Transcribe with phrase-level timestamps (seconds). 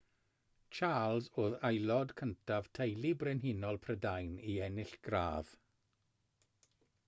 [0.77, 5.55] charles oedd aelod cyntaf teulu brenhinol prydain i ennill gradd